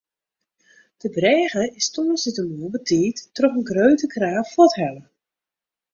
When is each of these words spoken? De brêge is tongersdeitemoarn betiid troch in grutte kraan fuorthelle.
De 1.01 1.07
brêge 1.15 1.63
is 1.79 1.87
tongersdeitemoarn 1.93 2.73
betiid 2.75 3.17
troch 3.35 3.57
in 3.59 3.67
grutte 3.69 4.07
kraan 4.13 4.49
fuorthelle. 4.53 5.03